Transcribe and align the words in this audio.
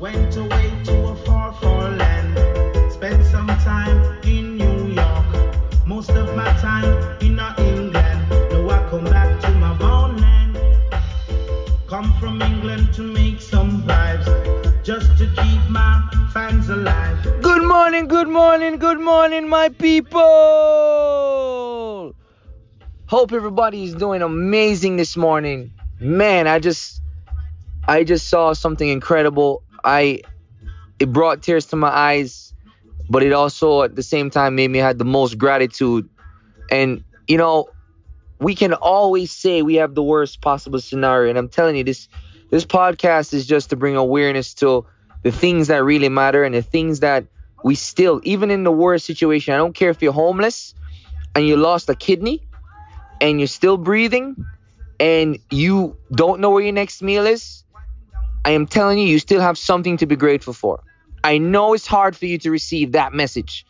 Went 0.00 0.36
away 0.36 0.72
to 0.84 1.08
a 1.08 1.16
far, 1.24 1.52
far 1.54 1.90
land. 1.90 2.92
Spent 2.92 3.24
some 3.26 3.46
time 3.46 4.18
in 4.24 4.56
New 4.56 4.88
York. 4.88 5.86
Most 5.86 6.10
of 6.10 6.34
my 6.36 6.52
time 6.58 7.20
in 7.20 7.38
England. 7.58 8.04
Come 11.94 12.12
from 12.18 12.42
England 12.42 12.92
to 12.94 13.02
make 13.02 13.40
some 13.40 13.82
vibes. 13.84 14.26
Just 14.82 15.16
to 15.18 15.26
keep 15.26 15.70
my 15.70 16.02
fans 16.32 16.68
alive. 16.68 17.22
Good 17.40 17.62
morning, 17.62 18.08
good 18.08 18.26
morning, 18.28 18.78
good 18.78 18.98
morning, 18.98 19.48
my 19.48 19.68
people. 19.68 20.20
Hope 23.06 23.32
everybody 23.32 23.84
is 23.84 23.94
doing 23.94 24.22
amazing 24.22 24.96
this 24.96 25.16
morning. 25.16 25.72
Man, 26.00 26.48
I 26.48 26.58
just 26.58 27.00
I 27.86 28.02
just 28.02 28.28
saw 28.28 28.54
something 28.54 28.88
incredible. 28.88 29.62
I 29.84 30.22
it 30.98 31.12
brought 31.12 31.42
tears 31.42 31.66
to 31.66 31.76
my 31.76 31.88
eyes, 31.88 32.54
but 33.08 33.22
it 33.22 33.32
also 33.32 33.82
at 33.82 33.94
the 33.94 34.02
same 34.02 34.30
time 34.30 34.54
made 34.54 34.70
me 34.70 34.78
have 34.78 34.98
the 34.98 35.04
most 35.04 35.38
gratitude. 35.38 36.08
And 36.70 37.04
you 37.28 37.38
know, 37.38 37.68
we 38.38 38.54
can 38.54 38.72
always 38.74 39.30
say 39.32 39.62
we 39.62 39.76
have 39.76 39.94
the 39.94 40.02
worst 40.02 40.40
possible 40.40 40.80
scenario, 40.80 41.30
and 41.30 41.38
I'm 41.38 41.48
telling 41.48 41.76
you 41.76 41.84
this 41.84 42.08
this 42.50 42.64
podcast 42.64 43.34
is 43.34 43.46
just 43.46 43.70
to 43.70 43.76
bring 43.76 43.96
awareness 43.96 44.54
to 44.54 44.86
the 45.22 45.32
things 45.32 45.68
that 45.68 45.82
really 45.82 46.08
matter 46.08 46.44
and 46.44 46.54
the 46.54 46.62
things 46.62 47.00
that 47.00 47.26
we 47.64 47.74
still, 47.74 48.20
even 48.24 48.50
in 48.50 48.62
the 48.62 48.70
worst 48.70 49.06
situation, 49.06 49.54
I 49.54 49.56
don't 49.56 49.74
care 49.74 49.88
if 49.88 50.02
you're 50.02 50.12
homeless 50.12 50.74
and 51.34 51.46
you 51.46 51.56
lost 51.56 51.88
a 51.88 51.94
kidney 51.94 52.46
and 53.20 53.40
you're 53.40 53.46
still 53.46 53.78
breathing 53.78 54.36
and 55.00 55.38
you 55.50 55.96
don't 56.12 56.40
know 56.40 56.50
where 56.50 56.62
your 56.62 56.74
next 56.74 57.02
meal 57.02 57.26
is, 57.26 57.63
I 58.44 58.50
am 58.50 58.66
telling 58.66 58.98
you, 58.98 59.06
you 59.06 59.18
still 59.18 59.40
have 59.40 59.56
something 59.56 59.96
to 59.98 60.06
be 60.06 60.16
grateful 60.16 60.52
for. 60.52 60.82
I 61.22 61.38
know 61.38 61.72
it's 61.72 61.86
hard 61.86 62.14
for 62.14 62.26
you 62.26 62.36
to 62.38 62.50
receive 62.50 62.92
that 62.92 63.14
message, 63.14 63.64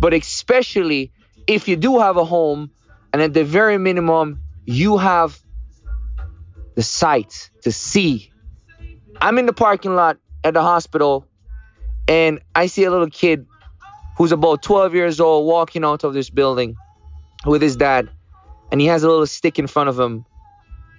but 0.00 0.12
especially 0.12 1.12
if 1.46 1.68
you 1.68 1.76
do 1.76 2.00
have 2.00 2.16
a 2.16 2.24
home 2.24 2.70
and 3.12 3.22
at 3.22 3.32
the 3.32 3.44
very 3.44 3.78
minimum, 3.78 4.40
you 4.64 4.98
have 4.98 5.38
the 6.74 6.82
sight 6.82 7.50
to 7.62 7.70
see. 7.70 8.30
I'm 9.20 9.38
in 9.38 9.46
the 9.46 9.52
parking 9.52 9.94
lot 9.94 10.18
at 10.42 10.54
the 10.54 10.62
hospital 10.62 11.26
and 12.08 12.40
I 12.54 12.66
see 12.66 12.84
a 12.84 12.90
little 12.90 13.08
kid 13.08 13.46
who's 14.18 14.32
about 14.32 14.62
12 14.62 14.94
years 14.94 15.20
old 15.20 15.46
walking 15.46 15.84
out 15.84 16.02
of 16.02 16.14
this 16.14 16.30
building 16.30 16.76
with 17.44 17.62
his 17.62 17.76
dad 17.76 18.10
and 18.72 18.80
he 18.80 18.88
has 18.88 19.04
a 19.04 19.08
little 19.08 19.26
stick 19.26 19.58
in 19.58 19.68
front 19.68 19.88
of 19.88 19.98
him 19.98 20.24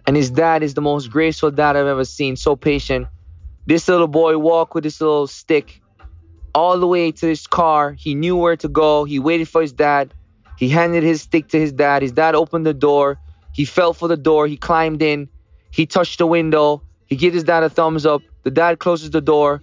and 0.05 0.15
his 0.15 0.31
dad 0.31 0.63
is 0.63 0.73
the 0.73 0.81
most 0.81 1.11
graceful 1.11 1.51
dad 1.51 1.75
I've 1.75 1.87
ever 1.87 2.05
seen 2.05 2.37
so 2.37 2.55
patient 2.55 3.07
this 3.67 3.87
little 3.89 4.07
boy 4.07 4.37
walked 4.37 4.73
with 4.73 4.85
this 4.85 5.01
little 5.01 5.27
stick 5.27 5.81
all 6.55 6.79
the 6.79 6.87
way 6.87 7.11
to 7.11 7.27
his 7.27 7.45
car. 7.45 7.91
He 7.91 8.15
knew 8.15 8.35
where 8.37 8.55
to 8.55 8.69
go. 8.69 9.03
He 9.03 9.19
waited 9.19 9.49
for 9.49 9.61
his 9.61 9.73
dad. 9.73 10.13
He 10.57 10.69
handed 10.69 11.03
his 11.03 11.21
stick 11.21 11.49
to 11.49 11.59
his 11.59 11.73
dad. 11.73 12.01
His 12.01 12.13
dad 12.13 12.33
opened 12.33 12.65
the 12.65 12.73
door. 12.73 13.19
He 13.51 13.65
felt 13.65 13.97
for 13.97 14.07
the 14.07 14.17
door. 14.17 14.47
He 14.47 14.55
climbed 14.55 15.01
in. 15.01 15.27
He 15.69 15.85
touched 15.85 16.17
the 16.17 16.25
window. 16.25 16.81
He 17.07 17.17
gives 17.17 17.33
his 17.35 17.43
dad 17.43 17.63
a 17.63 17.69
thumbs 17.69 18.05
up. 18.05 18.21
The 18.43 18.51
dad 18.51 18.79
closes 18.79 19.11
the 19.11 19.21
door. 19.21 19.61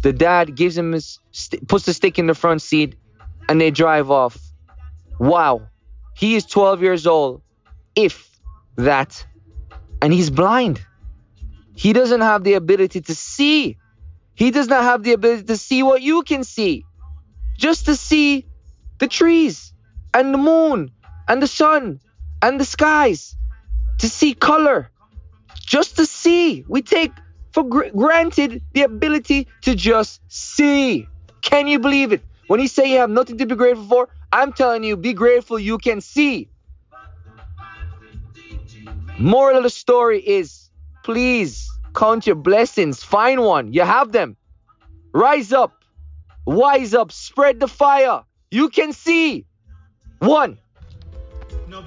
The 0.00 0.12
dad 0.12 0.56
gives 0.56 0.76
him 0.76 0.92
his 0.92 1.18
st- 1.30 1.68
puts 1.68 1.84
the 1.84 1.92
stick 1.92 2.18
in 2.18 2.26
the 2.26 2.34
front 2.34 2.62
seat 2.62 2.96
and 3.48 3.60
they 3.60 3.70
drive 3.70 4.10
off. 4.10 4.38
Wow. 5.20 5.68
He 6.16 6.36
is 6.36 6.46
12 6.46 6.80
years 6.82 7.06
old, 7.06 7.42
if 7.94 8.40
that, 8.76 9.26
and 10.00 10.12
he's 10.12 10.30
blind. 10.30 10.84
He 11.76 11.92
doesn't 11.92 12.20
have 12.20 12.44
the 12.44 12.54
ability 12.54 13.00
to 13.02 13.14
see. 13.14 13.76
He 14.34 14.50
does 14.50 14.68
not 14.68 14.84
have 14.84 15.02
the 15.02 15.12
ability 15.12 15.44
to 15.44 15.56
see 15.56 15.82
what 15.82 16.02
you 16.02 16.22
can 16.22 16.44
see. 16.44 16.84
Just 17.58 17.86
to 17.86 17.96
see 17.96 18.46
the 18.98 19.08
trees 19.08 19.72
and 20.12 20.32
the 20.32 20.38
moon 20.38 20.90
and 21.28 21.42
the 21.42 21.46
sun 21.46 22.00
and 22.42 22.60
the 22.60 22.64
skies. 22.64 23.36
To 23.98 24.08
see 24.08 24.34
color. 24.34 24.90
Just 25.60 25.96
to 25.96 26.06
see. 26.06 26.64
We 26.68 26.82
take 26.82 27.12
for 27.52 27.62
gr- 27.64 27.90
granted 27.94 28.62
the 28.72 28.82
ability 28.82 29.46
to 29.62 29.74
just 29.74 30.20
see. 30.28 31.06
Can 31.42 31.68
you 31.68 31.78
believe 31.78 32.12
it? 32.12 32.22
When 32.48 32.60
you 32.60 32.68
say 32.68 32.92
you 32.92 32.98
have 32.98 33.10
nothing 33.10 33.38
to 33.38 33.46
be 33.46 33.54
grateful 33.54 33.84
for, 33.84 34.08
I'm 34.32 34.52
telling 34.52 34.84
you, 34.84 34.96
be 34.96 35.12
grateful 35.12 35.58
you 35.58 35.78
can 35.78 36.00
see. 36.00 36.48
Moral 39.18 39.58
of 39.58 39.62
the 39.62 39.70
story 39.70 40.20
is 40.20 40.63
please 41.04 41.70
count 41.94 42.26
your 42.26 42.36
blessings. 42.36 43.04
Find 43.04 43.40
one. 43.42 43.72
You 43.72 43.82
have 43.82 44.10
them. 44.10 44.36
Rise 45.12 45.52
up. 45.52 45.84
Wise 46.46 46.94
up. 46.94 47.12
Spread 47.12 47.60
the 47.60 47.68
fire. 47.68 48.24
You 48.50 48.68
can 48.70 48.92
see. 48.92 49.46
One. 50.18 50.58
No 51.68 51.82